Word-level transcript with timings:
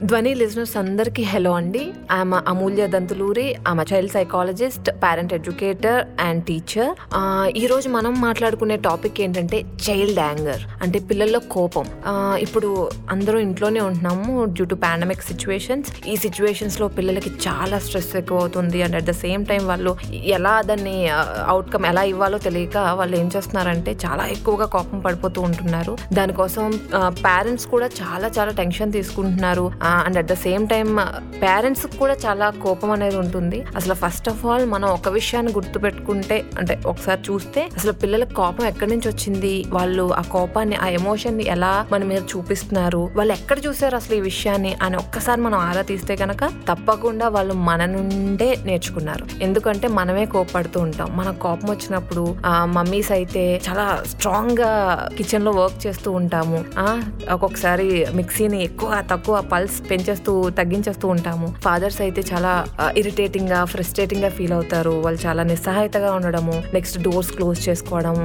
ధ్వని 0.00 0.32
లిజనర్స్ 0.40 0.74
అందరికీ 0.80 1.22
హలో 1.30 1.52
అండి. 1.60 1.80
ఆమె 2.16 2.36
అమూల్య 2.50 2.82
దంతులూరి 2.92 3.46
ఆమె 3.70 3.84
child 3.90 4.12
psychologist 4.12 4.88
parent 5.04 5.32
educator 5.36 5.98
and 6.26 6.42
teacher 6.48 6.90
ఈరోజు 7.62 7.88
మనం 7.96 8.12
మాట్లాడుకునే 8.26 8.76
టాపిక్ 8.86 9.18
ఏంటంటే 9.24 9.58
చైల్డ్ 9.86 10.20
యాంగర్ 10.26 10.62
అంటే 10.84 10.98
పిల్లల్లో 11.08 11.40
కోపం. 11.54 11.88
ఇప్పుడు 12.44 12.68
అందరూ 13.14 13.40
ఇంట్లోనే 13.46 13.80
ఉంటున్నాము 13.88 14.36
డ్యూ 14.54 14.66
టు 14.74 14.78
పాండమిక్ 14.86 15.26
సిచ్యువేషన్స్ 15.30 15.90
ఈ 16.12 16.14
సిచ్యువేషన్స్లో 16.26 16.88
పిల్లలకి 16.98 17.32
చాలా 17.46 17.78
స్ట్రెస్ 17.86 18.12
ఎక్కువ 18.22 18.44
అవుతుంది 18.44 18.84
and 18.86 18.98
at 19.00 19.08
the 19.10 19.16
same 19.24 19.48
time 19.50 19.66
వాళ్ళు 19.72 19.94
ఎలా 20.38 20.54
దాన్ని 20.70 20.96
అవుట్కమ్ 21.54 21.88
ఎలా 21.92 22.04
ఇవ్వాలో 22.12 22.40
తెలియక 22.46 22.76
వాళ్ళు 23.02 23.16
ఏం 23.22 23.30
చేస్తున్నారంటే 23.36 23.94
చాలా 24.06 24.26
ఎక్కువగా 24.36 24.68
కోపం 24.76 25.02
పడిపోతూ 25.08 25.40
ఉంటున్నారు. 25.48 25.96
దానికోసం 26.20 26.64
పేరెంట్స్ 27.26 27.68
కూడా 27.74 27.90
చాలా 28.00 28.30
చాలా 28.38 28.54
టెన్షన్ 28.62 28.96
తీసుకుంటున్నారు. 29.00 29.66
And 29.88 30.18
at 30.18 30.26
the 30.26 30.32
same 30.32 30.68
time 30.68 30.98
parents 31.42 31.86
కూడా 31.86 32.16
చాలా 32.26 32.50
కోపం 32.50 32.90
అనేది 32.90 33.16
ఉంటుంది. 33.16 33.64
అసలు 33.76 33.94
ఫస్ట్ 33.94 34.28
ఆఫ్ 34.28 34.46
ఆల్ 34.46 34.66
మనం 34.66 34.88
ఒక 34.88 35.08
విషయాన్ని 35.08 35.52
గుర్తుపెట్టుకుంటే 35.52 36.44
అంటే 36.58 36.80
ఒకసారి 36.86 37.20
చూస్తే 37.30 37.68
అసలు 37.76 37.92
పిల్లల 37.92 38.24
కోపం 38.24 38.66
ఎక్కడి 38.66 38.90
నుంచి 38.90 39.08
వచ్చింది? 39.08 39.64
వాళ్ళు 39.68 40.14
ఆ 40.14 40.22
కోపాన్ని 40.22 40.76
ఆ 40.76 40.86
ఎమోషన్ని 40.86 41.46
ఎలా 41.46 41.86
మన 41.92 42.04
మీద 42.04 42.22
చూపిస్తున్నారు? 42.36 43.10
వాళ్ళు 43.16 43.32
ఎక్కడ 43.32 43.56
చూసారు 43.66 43.96
అసలు 43.96 44.16
ఈ 44.16 44.20
విషయాన్ని? 44.20 44.76
అని 44.82 44.96
ఒక్కసారి 44.96 45.40
మనం 45.40 45.58
ఆరా 45.58 45.82
తీస్తే 45.82 46.16
కనుక 46.16 46.44
తప్పకుండా 46.44 47.28
వాళ్ళు 47.28 47.54
మన 47.54 47.84
నుండే 47.84 48.56
నేర్చుకున్నారు. 48.64 49.26
ఎందుకంటే 49.42 49.88
మనమే 49.88 50.24
కోపడుతూ 50.24 50.80
ఉంటాం. 50.80 51.16
మన 51.16 51.30
కోపం 51.30 51.70
వచ్చినప్పుడు 51.70 52.36
ఆ 52.46 52.64
మమ్మీస్ 52.64 53.12
అయితే 53.12 53.60
చాలా 53.68 54.02
స్ట్రాంగ్గా 54.06 55.08
కిచెన్లో 55.16 55.50
వర్క్ 55.50 55.86
చేస్తూ 55.86 56.12
ఉంటాము. 56.12 56.64
ఆ 56.78 57.02
ఒక్కొక్కసారి 57.32 58.06
మిక్సీని 58.14 58.64
ఎక్కువ 58.64 59.02
తక్కువ 59.10 59.40
పల్స్ 59.40 59.77
పెంచేస్తూ 59.90 60.32
తగ్గించేస్తూ 60.58 61.08
ఉంటాము. 61.08 61.46
ఫాదర్స్ 61.64 62.00
అయితే 62.00 62.22
చాలా 62.32 62.52
ఇరిటేటింగ్గా 62.96 63.60
ఫ్రస్ట్రేటింగ్గా 63.64 64.30
ఫీల్ 64.36 64.52
అవుతారు. 64.52 64.94
వాళ్ళు 65.04 65.20
చాలా 65.26 65.42
నిస్సహాయతగా 65.42 66.10
ఉండడము 66.18 66.54
నెక్స్ట్ 66.74 66.98
డోర్స్ 67.02 67.32
క్లోజ్ 67.32 67.68
చేసుకోవడం 67.68 68.16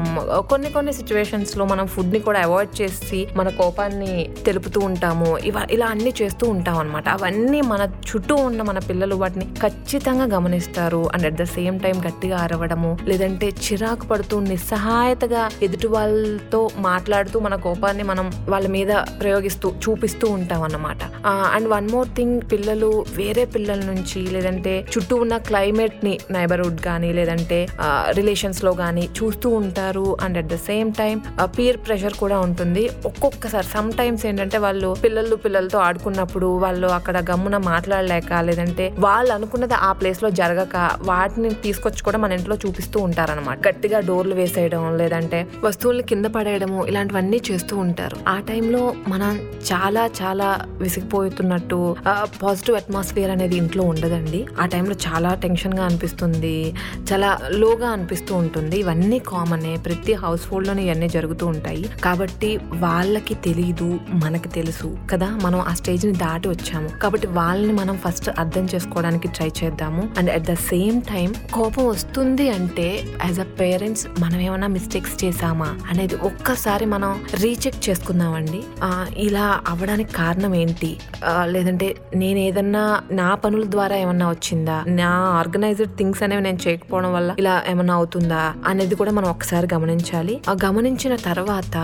కొన్ని 0.49 0.69
కొన్ని 0.69 0.93
సిచ్యువేషన్స్లో 0.93 1.65
మనం 1.65 1.87
ఫుడ్ని 1.87 2.19
కూడా 2.19 2.39
అవాయిడ్ 2.39 2.81
చేసి 2.81 3.27
మన 3.37 3.49
కోపాన్ని 3.61 4.13
తెలుపుతూ 4.45 4.81
ఉంటాము. 4.89 5.29
ఇవ 5.49 5.55
ఇలా 5.71 5.87
అన్ని 5.95 6.13
చేస్తూ 6.21 6.47
ఉంటాం 6.55 6.77
అనమాట 6.77 7.09
అవన్నీ 7.09 7.61
మన 7.61 7.81
చుట్టూ 8.09 8.35
ఉన్న 8.35 8.61
మన 8.61 8.79
పిల్లలు 8.89 9.15
వాటిని 9.15 9.45
ఖచ్చితంగా 9.61 10.25
గమనిస్తారు. 10.35 11.01
And 11.13 11.25
at 11.25 11.37
the 11.41 11.45
same 11.57 11.79
time 11.79 11.97
గట్టిగా 12.07 12.37
అరవడము 12.37 12.91
లేదంటే 13.07 13.47
చిరాకు 13.65 14.05
పడుతూ 14.05 14.39
నిస్సహాయతగా 14.39 15.43
ఎదుటి 15.63 15.87
వాళ్ళతో 15.87 16.69
మాట్లాడుతూ 16.77 17.39
మన 17.39 17.55
కోపాన్ని 17.65 18.03
మనం 18.03 18.25
వాళ్ళ 18.49 18.67
మీద 18.67 18.93
ప్రయోగిస్తూ 19.21 19.69
చూపిస్తూ 19.83 20.27
ఉంటాం 20.37 20.61
అన్నమాట. 20.61 21.01
అండ్ 21.55 21.67
వన్ 21.67 21.89
మోర్ 21.89 22.07
థింగ్ 22.15 22.41
పిల్లలు 22.51 23.05
వేరే 23.15 23.45
పిల్లల 23.45 23.79
నుంచి 23.79 24.21
లేదంటే 24.35 24.73
చుట్టూ 24.93 25.15
ఉన్న 25.15 25.37
క్లైమేట్ని 25.37 26.19
నైబర్హుడ్ 26.31 26.79
కానీ 26.81 27.13
లేదంటే 27.13 27.67
రిలేషన్స్లో 28.09 28.73
కానీ 28.73 29.09
చూస్తూ 29.17 29.49
ఉంటారు. 29.49 30.17
And 30.21 30.37
at 30.37 30.47
the 30.47 30.55
same 30.55 30.93
time 30.93 31.21
peer 31.57 31.77
pressure 31.77 32.13
కూడా 32.13 32.39
ఉంటుంది. 32.39 32.89
ఒక్కొక్కసారి 33.05 33.65
సమ్ 33.65 33.91
టైమ్స్ 33.91 34.25
ఏంటంటే 34.25 34.57
వాళ్ళు 34.57 34.95
పిల్లలు 35.03 35.35
పిల్లలతో 35.35 35.79
ఆడుకున్నప్పుడు 35.79 36.57
వాళ్ళు 36.57 36.87
అక్కడ 36.87 37.17
గమ్మున 37.31 37.57
మాట్లాడలేక 37.57 38.33
లేదంటే 38.41 38.95
వాళ్ళు 38.99 39.33
అనుకున్నది 39.33 39.73
ఆ 39.73 39.91
ప్లేస్లో 39.91 40.29
జరగక 40.29 40.91
వాటిని 41.01 41.49
తీసుకొచ్చి 41.49 42.03
కూడా 42.03 42.17
మన 42.17 42.31
ఇంట్లో 42.31 42.55
చూపిస్తూ 42.65 42.99
ఉంటారన్నమాట. 42.99 43.67
గట్టిగా 43.67 43.99
డోర్లు 43.99 44.35
వేసేయడం 44.35 44.97
లేదంటే 44.97 45.47
వస్తువుల్ని 45.63 46.03
కింద 46.03 46.25
పడేయడము 46.25 46.85
ఇలాంటివన్నీ 46.85 47.41
చేస్తూ 47.51 47.77
ఉంటారు. 47.77 48.17
ఆ 48.27 48.39
టైంలో 48.39 48.93
మనం 49.07 49.33
చాలా 49.71 50.09
చాలా 50.21 50.49
విసిగిపోతున్నట్టు 51.33 51.77
పాజిటివ్ 52.43 52.75
అట్మాస్ఫియర్ 52.77 53.31
అనేది 53.31 53.55
ఇంట్లో 53.61 53.83
ఉండదండి. 53.91 54.39
ఆ 54.61 54.65
టైంలో 54.73 54.95
చాలా 55.05 55.29
టెన్షన్గా 55.43 55.83
అనిపిస్తుంది. 55.89 56.55
చాలా 57.09 57.29
లోగా 57.61 57.87
అనిపిస్తూ 57.95 58.33
ఉంటుంది. 58.43 58.75
ఇవన్నీ 58.83 59.19
కామనే 59.27 59.73
ప్రతి 59.85 60.13
హౌస్ 60.23 60.43
హోల్డ్లోనే 60.51 60.83
ఇవన్నీ 60.87 61.07
జరుగుతూ 61.15 61.45
ఉంటాయి. 61.53 61.85
కాబట్టి 62.05 62.49
వాళ్ళకి 62.85 63.35
తెలియదు 63.47 63.89
మనకి 64.23 64.49
తెలుసు 64.57 64.89
కదా. 65.11 65.29
మనం 65.43 65.59
ఆ 65.71 65.73
స్టేజ్ని 65.79 66.13
దాటి 66.23 66.47
వచ్చాము. 66.53 66.89
కాబట్టి 67.03 67.27
వాళ్ళని 67.39 67.73
మనం 67.81 67.95
ఫస్ట్ 68.05 68.29
అర్థం 68.43 68.65
చేసుకోవడానికి 68.75 69.27
ట్రై 69.37 69.49
చేద్దాము. 69.61 70.03
And 70.17 70.29
at 70.35 70.47
the 70.51 70.55
same 70.69 70.99
time 71.13 71.29
కోపం 71.53 71.83
వస్తుంది 71.93 72.47
అంటే 72.57 72.87
యాజ్ 73.25 73.39
అ 73.39 73.47
పేరెంట్స్ 73.61 74.05
మనం 74.19 74.39
ఏమైనా 74.47 74.67
మిస్టేక్స్ 74.77 75.17
చేసామా 75.23 75.69
అనేది 75.89 76.15
ఒక్కసారి 76.29 76.85
మనం 76.95 77.11
రీచెక్ 77.43 77.79
చేసుకుందామండి. 77.89 78.61
ఇలా 79.27 79.45
అవ్వడానికి 79.67 80.11
కారణం 80.13 80.53
ఏంటి? 80.63 80.89
లేదంటే 81.45 81.95
నేను 82.15 82.39
ఏదన్నా 82.39 83.01
నా 83.11 83.35
పనుల 83.35 83.63
ద్వారా 83.65 83.95
ఏమన్నా 83.95 84.29
వచ్చిందా? 84.29 84.83
నా 84.87 85.09
ఆర్గనైజ్డ్ 85.39 85.97
థింగ్స్ 85.97 86.23
అనేవి 86.23 86.41
నేను 86.41 86.59
చేయకపోవడం 86.67 87.13
వల్ల 87.13 87.35
ఇలా 87.39 87.63
ఏమన్నా 87.69 87.93
అవుతుందా? 87.93 88.53
అనేది 88.67 88.95
కూడా 88.95 89.11
మనం 89.11 89.29
ఒకసారి 89.29 89.67
గమనించాలి. 89.73 90.41
ఆ 90.49 90.55
గమనించిన 90.65 91.15
తర్వాత 91.15 91.75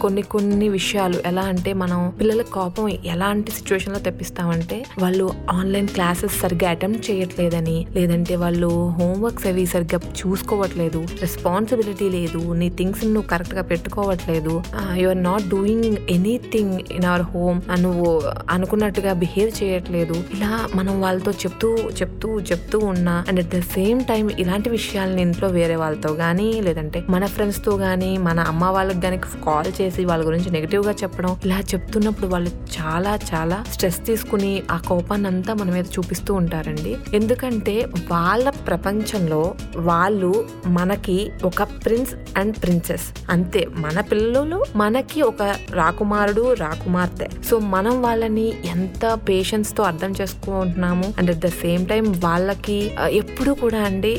కొన్ని 0.00 0.22
కొన్ని 0.22 0.68
విషయాలు 0.68 1.18
ఎలా 1.26 1.42
అంటే 1.42 1.72
మనం 1.72 2.12
పిల్లల 2.20 2.42
కోపం 2.42 2.88
ఎలాంటి 2.88 3.50
సిచ్యువేషన్లో 3.50 3.98
తెప్పిస్తామంటే 3.98 4.84
వాళ్ళు 4.98 5.32
ఆన్లైన్ 5.50 5.88
క్లాసెస్ 5.88 6.40
సరిగ్గా 6.40 6.70
అటెంప్ట్ 6.70 7.10
చేయట్లేదని 7.10 7.86
లేదంటే 7.94 8.36
వాళ్ళు 8.36 8.68
హోంవర్క్స్ 8.98 9.46
అవి 9.46 9.66
సరిగ్గా 9.66 10.00
చూసుకోవట్లేదు 10.16 11.06
రెస్పాన్సిబిలిటీ 11.20 12.08
లేదు 12.08 12.54
నీ 12.54 12.68
థింగ్స్ 12.70 13.04
నువ్వు 13.04 13.28
కరెక్ట్గా 13.28 13.62
పెట్టుకోవట్లేదు 13.62 14.62
you 14.96 15.08
are 15.08 15.22
not 15.22 15.48
doing 15.48 15.96
anything 16.10 16.80
in 16.90 17.04
our 17.04 17.22
home 17.22 17.60
నువ్వు 17.78 18.22
అను 18.50 18.66
అనుకున్నట్టుగా 18.70 19.12
బిహేవ్ 19.12 19.50
చేయట్లేదు. 19.62 20.14
ఇలా 20.34 20.50
మనం 20.74 21.00
వాళ్ళతో 21.00 21.30
చెప్తూ 21.30 21.68
చెప్తూ 22.00 22.28
చెప్తూ 22.40 22.78
ఉన్నా 22.78 23.14
and 23.28 23.40
at 23.40 23.48
the 23.48 23.60
same 23.60 24.00
time 24.04 24.28
ఇలాంటి 24.28 24.68
విషయాలని 24.70 25.22
ఇంట్లో 25.22 25.48
వేరే 25.48 25.76
వాళ్ళతో 25.76 26.10
కానీ 26.14 26.48
లేదంటే 26.60 27.04
మన 27.10 27.26
ఫ్రెండ్స్తో 27.26 27.72
మన 28.18 28.40
అమ్మ 28.40 28.64
వాళ్ళకి 28.64 29.00
కానీ 29.00 29.18
కాల్ 29.44 29.70
చేసి 29.80 30.04
వాళ్ళ 30.04 30.26
గురించి 30.26 30.50
నెగిటివ్గా 30.50 30.92
చెప్పడం 30.92 31.36
ఇలా 31.44 31.58
చెప్తున్నప్పుడు 31.74 32.26
వాళ్ళు 32.26 32.50
చాలా 32.78 33.18
చాలా 33.34 33.64
స్ట్రెస్ 33.72 34.06
తీసుకుని 34.06 34.62
ఆ 34.70 34.76
కోపాన్ని 34.76 35.28
అంతా 35.28 35.54
మన 35.54 35.70
మీద 35.70 35.84
చూపిస్తూ 35.98 36.34
ఉంటారండి. 36.34 36.96
ఎందుకంటే 37.14 37.86
వాళ్ళ 38.10 38.50
ప్రపంచంలో 38.50 39.54
వాళ్ళు 39.76 40.32
మనకి 40.66 41.18
ఒక 41.44 41.62
ప్రిన్స్ 41.62 42.14
అండ్ 42.38 42.56
ప్రిన్సెస్. 42.56 43.06
అంతే 43.30 43.66
మన 43.76 44.00
పిల్లలు 44.00 44.64
మనకి 44.76 45.22
ఒక 45.22 45.42
రాకుమారుడు 45.70 46.52
రాకుమార్తె. 46.54 47.28
సో 47.50 47.58
మనం 47.58 48.02
వాళ్ళని 48.02 48.52
ఎంత 48.74 49.04
పేషెన్స్తో 49.28 49.82
అర్థం 49.82 50.12
చేసుకుంటున్నాము. 50.20 51.06
And 51.18 51.30
at 51.30 51.42
the 51.46 51.50
same 51.62 51.82
time 51.86 52.04
వాళ్ళకి 52.24 52.78
ఎప్పుడు 53.20 53.52
కూడా 53.62 53.80
అండి 53.88 54.14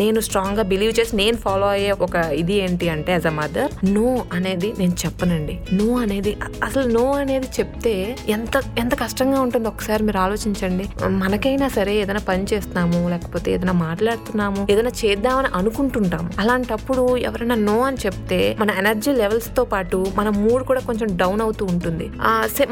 నేను 0.00 0.20
స్ట్రాంగ్గా 0.26 0.64
బిలీవ్ 0.72 0.92
చేసి 1.00 1.16
నేను 1.16 1.36
ఫాలో 1.36 1.66
అయ్యే 1.76 1.92
ఒక 2.06 2.16
ఇది 2.42 2.54
ఏంటి 2.64 2.88
అంటే 2.94 3.12
యాజ్ 3.12 3.26
అ 3.26 3.34
మదర్ 3.40 3.72
నో 3.96 4.06
అనేది 4.32 4.70
నేను 4.78 4.94
చెప్పనండి. 5.04 5.56
నో 5.78 5.88
అనేది 6.04 6.32
అసలు 6.64 6.86
నో 6.98 7.04
అనేది 7.22 7.48
చెప్తే 7.58 7.94
ఎంత 8.36 8.62
ఎంత 8.78 8.94
కష్టంగా 9.02 9.40
ఉంటుందో 9.40 9.68
ఒకసారి 9.68 10.02
మీరు 10.08 10.20
ఆలోచించండి. 10.26 10.86
మనకైనా 11.22 11.68
సరే 11.78 11.94
ఏదైనా 12.02 12.22
పని 12.30 12.46
చేస్తున్నాము 12.52 13.00
లేకపోతే 13.08 13.48
ఏదైనా 13.54 13.76
మాట్లాడుతున్నాము 13.86 14.66
ఏదైనా 14.72 14.92
చేద్దామని 15.04 15.50
అనుకుంటుంటాము. 15.60 16.28
అలాంటప్పుడు 16.42 17.04
ఎవరైనా 17.28 17.58
నో 17.68 17.78
అని 17.88 17.98
చెప్తే 18.06 18.40
మన 18.60 18.70
ఎనర్జీ 18.82 19.12
లెవెల్స్తో 19.22 19.64
పాటు 19.72 19.98
మన 20.18 20.28
మూడ్ 20.42 20.64
కూడా 20.70 20.80
కొంచెం 20.80 21.08
డౌన్ 21.22 21.40
అవుతూ 21.46 21.64
ఉంటుంది. 21.72 22.08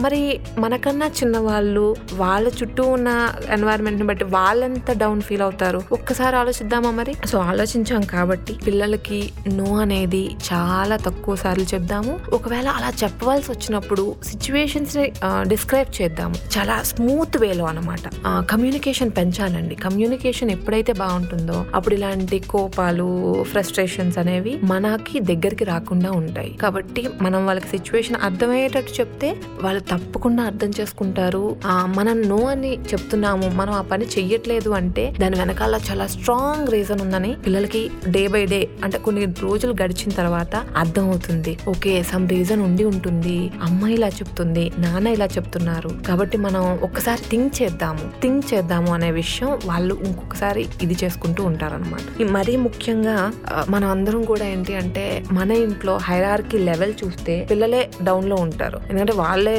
మరి 0.04 0.22
మనకన్నా 0.58 1.03
చిన్న 1.06 1.38
వాళ్ళు 1.38 1.96
వాళ్ళ 2.14 2.48
చుట్టూ 2.48 2.82
ఉన్న 2.96 3.10
ఎన్వైరన్మెంట్ని 3.50 4.06
బట్టి 4.06 4.24
వాళ్ళంత 4.24 4.90
డౌన్ 4.92 5.22
ఫీల్ 5.22 5.42
అవుతారు? 5.42 5.82
ఒక్కసారి 5.92 6.36
ఆలోచిద్దామా 6.36 6.90
మరి? 6.90 7.14
సో 7.26 7.38
ఆలోచించాం 7.38 8.02
కాబట్టి 8.14 8.54
పిల్లలకి 8.66 9.20
నో 9.52 9.68
అనేది 9.76 10.24
చాలా 10.52 10.96
తక్కువ 10.96 11.34
సార్లు 11.34 11.66
చెప్దాము. 11.74 12.12
ఒకవేళ 12.32 12.68
అలా 12.68 12.90
చెప్పవలసి 13.02 13.50
వచ్చినప్పుడు 13.52 14.04
సిచ్యువేషన్స్ని 14.24 15.06
డిస్క్రైబ్ 15.48 16.02
చేద్దాము. 16.02 16.34
చాలా 16.56 16.76
స్మూత్ 16.82 17.38
వేలో 17.38 17.64
అనమాట 17.64 18.06
కమ్యూనికేషన్ 18.50 19.10
పెంచాలండి. 19.18 19.74
కమ్యూనికేషన్ 19.74 20.50
ఎప్పుడైతే 20.50 20.92
బాగుంటుందో 20.92 21.64
అప్పుడు 21.74 21.94
ఇలాంటి 21.94 22.38
కోపాలు 22.38 23.08
ఫ్రస్ట్రేషన్స్ 23.52 24.18
అనేవి 24.18 24.54
మనకి 24.64 25.20
దగ్గరికి 25.20 25.64
రాకుండా 25.64 26.10
ఉంటాయి. 26.10 26.52
కాబట్టి 26.62 27.02
మనం 27.22 27.40
వాళ్ళకి 27.46 27.68
సిచ్యువేషన్ 27.68 28.16
అర్థమయ్యేటట్టు 28.22 28.92
చెప్తే 29.00 29.28
వాళ్ళు 29.62 29.82
తప్పకుండా 29.92 30.42
అర్థం 30.42 30.70
చేసుకుంటారు. 30.84 31.44
మనం 31.98 32.16
నో 32.30 32.38
అని 32.52 32.72
చెప్తున్నాము 32.90 33.46
మనం 33.60 33.72
ఆ 33.80 33.82
పని 33.90 34.06
చెయ్యట్లేదు 34.14 34.70
అంటే 34.78 35.04
దాని 35.22 35.36
వెనకాల 35.40 35.74
చాలా 35.88 36.04
స్ట్రాంగ్ 36.14 36.68
రీజన్ 36.74 37.00
ఉందని 37.04 37.30
పిల్లలకి 37.44 37.82
డే 38.14 38.22
బై 38.34 38.42
డే 38.52 38.60
అంటే 38.84 38.96
కొన్ని 39.06 39.22
రోజులు 39.46 39.72
గడిచిన 39.82 40.10
తర్వాత 40.20 40.54
అర్థం 40.82 41.04
అవుతుంది. 41.12 41.52
ఓకే 41.72 41.92
సమ్ 42.10 42.24
రీజన్ 42.34 42.62
ఉండి 42.66 42.84
ఉంటుంది. 42.92 43.36
అమ్మ 43.68 43.88
ఇలా 43.96 44.08
చెప్తుంది 44.18 44.64
నాన్న 44.84 45.14
ఇలా 45.16 45.28
చెప్తున్నారు. 45.36 45.90
కాబట్టి 46.08 46.36
మనం 46.46 46.64
ఒక్కసారి 46.88 47.22
థింక్ 47.30 47.52
చేద్దాము. 47.60 48.04
థింక్ 48.22 48.44
చేద్దాము 48.52 48.90
అనే 48.96 49.10
విషయం 49.20 49.50
వాళ్ళు 49.70 49.94
ఇంకొకసారి 50.08 50.64
ఇది 50.86 50.96
చేసుకుంటూ 51.02 51.42
ఉంటారనమాట 51.50 52.28
మరీ 52.36 52.54
ముఖ్యంగా 52.66 53.16
మనం 53.74 53.88
అందరం 53.94 54.22
కూడా 54.32 54.44
ఏంటి 54.54 54.72
అంటే 54.82 55.04
మన 55.38 55.50
ఇంట్లో 55.66 55.94
హైరార్కి 56.08 56.58
లెవెల్ 56.68 56.94
చూస్తే 57.02 57.34
పిల్లలే 57.50 57.82
డౌన్లో 58.08 58.36
ఉంటారు. 58.46 58.78
ఎందుకంటే 58.90 59.16
వాళ్ళే 59.22 59.56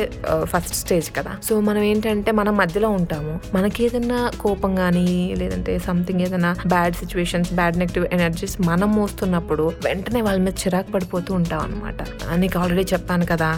ఫస్ట్ 0.54 0.76
స్టేజ్ 0.82 1.10
కదా. 1.18 1.34
సో 1.48 1.54
మనం 1.68 1.84
ఏంటంటే 1.84 2.30
మనం 2.40 2.54
మధ్యలో 2.58 2.90
ఉంటాము. 3.00 3.34
మనకి 3.56 3.80
ఏదైనా 3.86 4.20
కోపం 4.42 4.72
కానీ 4.76 5.08
లేదంటే 5.38 5.74
సంథింగ్ 5.88 6.22
ఏదైనా 6.22 6.52
bad 6.68 6.96
situations 6.96 7.52
bad 7.54 7.78
negative 7.82 8.06
energies 8.14 8.56
మనం 8.62 8.90
మోస్తున్నప్పుడు 8.96 9.66
వెంటనే 9.86 10.22
వాళ్ళ 10.28 10.40
మీద 10.46 10.56
చిరాకు 10.64 10.92
పడిపోతూ 10.92 11.34
ఉంటాం 11.40 11.60
అనమాట 11.60 12.02
నీకు 12.36 12.58
ఆల్రెడీ 12.60 12.86
చెప్పాను 12.94 13.26
కదా. 13.26 13.50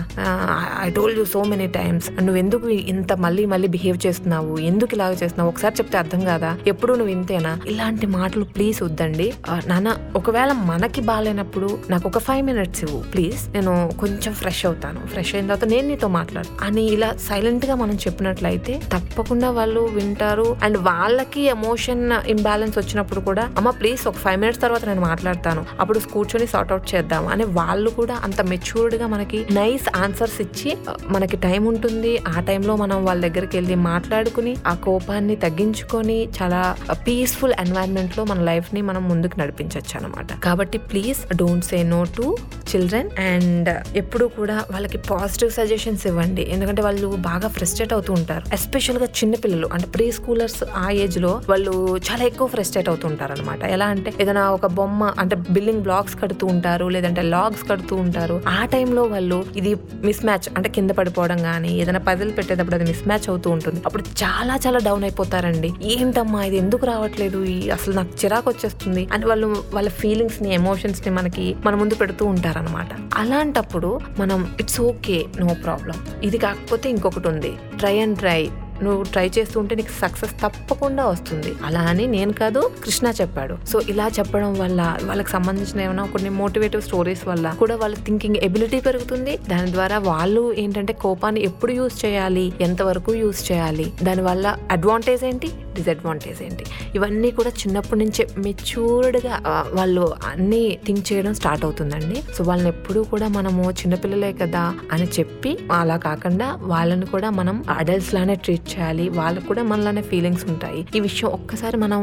I 0.81 0.89
told 0.97 1.19
you 1.19 1.25
so 1.25 1.43
many 1.53 1.67
times 1.79 2.07
నువ్వు 2.23 2.39
ఎందుకు 2.43 2.67
ఇంత 2.93 3.13
మళ్ళీ 3.25 3.45
మళ్ళీ 3.53 3.67
బిహేవ్ 3.75 3.99
చేస్తున్నావు? 4.05 4.53
ఎందుకు 4.69 4.93
ఇలాగ 4.95 5.11
చేస్తున్నావు? 5.11 5.49
ఒకసారి 5.51 5.75
చెప్తే 5.79 5.97
అర్థం 5.97 6.21
కాదా? 6.31 6.51
ఎప్పుడు 6.67 6.93
నువ్వు 6.99 7.13
ఇంతేనా? 7.15 7.53
ఇలాంటి 7.67 8.05
మాటలు 8.17 8.45
ప్లీజ్ 8.55 8.81
వద్దండి. 8.83 9.27
నాన్న 9.67 9.89
ఒకవేళ 10.15 10.51
మనకి 10.71 11.01
బాగాలేనప్పుడు 11.01 11.69
నాకు 11.89 12.05
ఒక 12.09 12.19
ఫైవ్ 12.27 12.43
మినిట్స్ 12.45 12.83
ఇవ్వు. 12.83 12.99
ప్లీజ్ 13.13 13.41
నేను 13.53 13.73
కొంచెం 13.99 14.33
ఫ్రెష్ 14.33 14.63
అవుతాను. 14.65 14.99
ఫ్రెష్ 15.07 15.33
అయిన 15.35 15.45
తర్వాత 15.45 15.65
నేను 15.73 15.87
నీతో 15.87 16.07
మాట్లాడు 16.17 16.49
అని 16.65 16.83
ఇలా 16.95 17.09
సైలెంట్ 17.27 17.45
గా 17.47 17.75
మనం 17.75 17.95
చెప్పినట్లయితే 17.95 18.81
తప్పకుండా 18.93 19.51
వాళ్ళు 19.51 19.79
వింటారు. 19.79 20.55
అండ్ 20.63 20.77
వాళ్ళకి 20.77 21.41
ఎమోషన్ 21.41 22.13
ఇంబ్యాలెన్స్ 22.27 22.77
వచ్చినప్పుడు 22.77 23.19
కూడా 23.19 23.49
అమ్మ 23.57 23.69
ప్లీజ్ 23.69 24.07
ఒక 24.07 24.13
ఫైవ్ 24.13 24.39
మినిట్స్ 24.39 24.61
తర్వాత 24.61 24.85
నేను 24.85 25.01
మాట్లాడతాను. 25.01 25.65
అప్పుడు 25.79 25.99
కూర్చొని 25.99 26.47
సార్ట్ 26.47 26.71
అవుట్ 26.71 26.95
చేద్దాం. 26.95 27.27
అని 27.27 27.43
వాళ్ళు 27.43 27.89
కూడా 27.89 28.15
అంత 28.23 28.41
మెచ్యూర్డ్గా 28.41 29.07
మనకి 29.07 29.45
నైస్ 29.51 29.97
ఆన్సర్స్ 29.97 30.41
ఇచ్చి 30.41 30.77
మనకి 31.09 31.37
టైం 31.37 31.65
ఉంటుంది. 31.65 32.17
ఆ 32.27 32.39
టైంలో 32.39 32.75
మనం 32.75 33.05
వాళ్ళ 33.05 33.27
దగ్గరికి 33.27 33.57
వెళ్ళి 33.57 33.75
మాట్లాడుకుని 33.75 34.57
ఆ 34.67 34.73
కోపాన్ని 34.73 35.35
తగ్గించుకొని 35.35 36.29
చాలా 36.41 36.75
పీస్ఫుల్ 36.91 37.53
ఎన్వైరన్మెంట్లో 37.59 38.23
మన 38.23 38.41
లైఫ్ని 38.41 38.81
మనం 38.81 39.09
ముందుకు 39.09 39.39
నడిపించవచ్చు 39.39 39.99
అనమాట 39.99 40.39
కాబట్టి 40.43 40.77
please 40.77 41.35
don't 41.35 41.65
say 41.65 41.83
no 41.83 42.03
to 42.03 42.37
children 42.75 43.09
and 43.19 43.83
ఎప్పుడు 43.95 44.25
కూడా 44.25 44.65
వాళ్ళకి 44.71 44.97
పాజిటివ్ 44.97 45.51
సజెషన్స్ 45.51 46.07
ఇవ్వండి. 46.07 46.47
ఎందుకంటే 46.51 46.81
వాళ్ళు 46.81 47.07
బాగా 47.07 47.36
బాగా 47.37 47.49
ఫ్రస్ట్రేట్ 47.49 47.93
అవుతూ 47.93 48.13
ఉంటారు. 48.13 48.53
ఎస్పెషల్గా 48.53 49.05
చిన్న 49.05 49.35
పిల్లలు 49.35 49.67
అంటే 49.73 49.87
ప్రీ 49.87 50.11
స్కూలర్స్ 50.11 50.63
ఆ 50.75 50.89
ఏజ్లో 50.89 51.41
వాళ్ళు 51.49 51.97
చాలా 51.97 52.23
ఎక్కువ 52.23 52.47
ఫ్రస్ట్రేట్ 52.47 52.89
అవుతూ 52.89 53.07
ఉంటారు 53.07 53.31
అనమాట 53.31 53.63
ఎలా 53.63 53.85
అంటే 53.85 54.13
ఏదైనా 54.21 54.51
ఒక 54.51 54.65
బొమ్మ 54.65 55.13
అంటే 55.19 55.35
బిల్డింగ్ 55.35 55.81
బ్లాక్స్ 55.81 56.15
కడుతూ 56.21 56.47
ఉంటారు 56.47 56.85
లేదంటే 56.85 57.21
లాగ్స్ 57.21 57.69
కడుతూ 57.69 57.95
ఉంటారు. 57.95 58.41
ఆ 58.47 58.65
టైంలో 58.65 59.03
వాళ్ళు 59.03 59.45
ఇది 59.55 59.75
మిస్ 60.03 60.25
మ్యాచ్ 60.25 60.49
అంటే 60.57 60.69
కింద 60.69 60.91
పడిపోవడం 60.91 61.37
కానీ 61.37 61.79
ఏదైనా 61.79 61.99
పదిలు 61.99 62.31
పెట్టేటప్పుడు 62.31 62.75
అది 62.75 62.83
మిస్ 62.83 63.07
మ్యాచ్ 63.07 63.29
అవుతూ 63.29 63.49
ఉంటుంది. 63.49 63.81
అప్పుడు 63.85 64.03
చాలా 64.23 64.59
చాలా 64.67 64.79
డౌన్ 64.79 65.03
అయిపోతారండి. 65.03 65.71
ఏంటమ్మా 65.83 66.43
ఇది 66.43 66.57
ఎందుకు 66.57 66.85
రావట్లేదు? 66.85 67.43
ఈ 67.43 67.69
అసలు 67.69 67.93
నాకు 67.93 68.09
చిరాకు 68.25 68.49
వచ్చేస్తుంది. 68.49 69.07
అని 69.13 69.25
వాళ్ళు 69.25 69.63
వాళ్ళ 69.73 69.89
ఫీలింగ్స్ని 69.89 70.53
ఎమోషన్స్ని 70.53 71.13
మనకి 71.13 71.55
మన 71.65 71.75
ముందు 71.75 71.95
పెడుతూ 71.95 72.25
ఉంటారనమాట 72.25 72.89
అలాంటప్పుడు 73.15 73.99
మనం 74.19 74.55
ఇట్స్ 74.59 74.81
ఓకే 74.81 75.25
నో 75.39 75.53
ప్రాబ్లం 75.63 75.95
ఇది 76.23 76.37
కాకపోతే 76.37 76.89
ఇంకొకటి 76.89 77.26
ఉంటుంది. 77.27 77.57
ట్రై 77.79 77.99
అండ్ 77.99 78.17
ట్రై 78.19 78.49
నువ్వు 78.83 79.03
ట్రై 79.03 79.31
చేస్తూ 79.37 79.59
ఉంటే 79.59 79.75
నీకు 79.75 80.01
సక్సెస్ 80.01 80.31
తప్పకుండా 80.31 81.05
వస్తుంది. 81.05 81.53
అలా 81.65 81.79
అని 81.81 82.07
నేను 82.07 82.33
కాదు 82.33 82.71
కృష్ణ 82.83 83.07
చెప్పాడు. 83.07 83.57
సో 83.67 83.81
ఇలా 83.81 84.07
చెప్పడం 84.19 84.59
వల్ల 84.59 84.97
వాళ్ళకి 85.03 85.29
సంబంధించిన 85.29 85.81
ఏమైనా 85.81 86.05
కొన్ని 86.05 86.29
మోటివేటివ్ 86.29 86.81
స్టోరీస్ 86.81 87.27
వల్ల 87.27 87.55
కూడా 87.59 87.75
వాళ్ళ 87.75 87.95
థింకింగ్ 87.95 88.35
ఎబిలిటీ 88.35 88.79
పెరుగుతుంది. 88.79 89.37
దాని 89.37 89.71
ద్వారా 89.71 89.99
వాళ్ళు 89.99 90.53
ఏంటంటే 90.57 90.93
కోపాన్ని 90.93 91.43
ఎప్పుడు 91.43 91.71
యూజ్ 91.71 92.05
చేయాలి? 92.05 92.53
ఎంతవరకు 92.61 93.13
యూజ్ 93.13 93.51
చేయాలి? 93.51 93.93
దాని 94.03 94.21
వల్ల 94.21 94.57
అడ్వాంటేజ్ 94.71 95.23
ఏంటి? 95.23 95.51
డిసడ్వాంటేజ్ 95.77 96.41
ఏంటి? 96.43 96.65
ఇవన్నీ 96.95 97.31
కూడా 97.31 97.51
చిన్నప్పటి 97.61 97.99
నుంచే 98.03 98.23
మెచ్యూర్డ్గా 98.37 99.35
వాళ్ళు 99.73 100.05
అన్నీ 100.27 100.63
థింక్ 100.85 101.05
చేయడం 101.13 101.33
స్టార్ట్ 101.33 101.63
అవుతుందండి. 101.65 102.17
సో 102.35 102.43
వాళ్ళని 102.43 102.69
ఎప్పుడూ 102.69 103.03
కూడా 103.13 103.27
మనము 103.37 103.63
చిన్నపిల్లలే 103.71 104.31
కదా 104.41 104.63
అని 104.91 105.07
చెప్పి 105.19 105.51
అలా 105.71 105.97
కాకుండా 106.07 106.47
వాళ్ళని 106.73 107.05
కూడా 107.05 107.29
మనం 107.39 107.57
అడల్ట్స్ 107.77 108.13
లానే 108.13 108.35
ట్రీట్ 108.35 108.67
చేయాలి. 108.73 109.05
వాళ్ళకు 109.19 109.45
కూడా 109.45 109.63
మనలానే 109.63 110.01
ఫీలింగ్స్ 110.11 110.45
ఉంటాయి. 110.51 110.81
ఈ 110.95 110.99
విషయం 110.99 111.29
ఒక్కసారి 111.31 111.77
మనం 111.77 112.01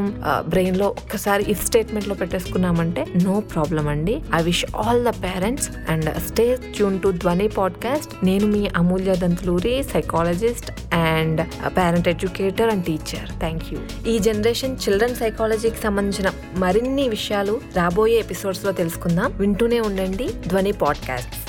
బ్రెయిన్లో 0.49 0.87
ఒక్కసారి 0.87 1.43
ఇఫ్ 1.47 1.63
స్టేట్మెంట్లో 1.65 2.15
పెట్టేసుకున్నామంటే 2.15 3.05
నో 3.23 3.35
ప్రాబ్లం 3.53 3.87
అండి. 3.87 4.15
I 4.35 4.41
wish 4.41 4.65
all 4.83 5.01
the 5.05 5.13
parents 5.25 5.69
and 5.89 6.09
stay 6.27 6.45
tune 6.75 6.97
to 7.01 7.09
Dhvani 7.23 7.47
podcast 7.59 8.11
నేను 8.25 8.45
మీ 8.47 8.63
Amulya 8.77 9.15
Dantuluri 9.15 9.75
psychologist 9.93 10.69
and 10.93 11.41
parent 11.77 12.07
educator 12.07 12.69
and 12.69 12.85
teacher 12.85 13.29
thank 13.39 13.64
you. 13.73 14.07
ఈ 14.07 14.19
జనరేషన్ 14.19 14.77
చిల్డ్రన్ 14.77 15.15
సైకాలజీకి 15.15 15.77
సంబంధించిన 15.77 16.31
మరిన్ని 16.55 17.09
విషయాలు 17.09 17.61
రాబోయే 17.75 18.19
ఎపిసోడ్స్లో 18.19 18.71
తెలుసుకుందాం. 18.71 19.37
వింటూనే 19.37 19.79
ఉండండి 19.79 20.29
ధ్వని 20.47 20.71
పాడ్కాస్ట్. 20.71 21.44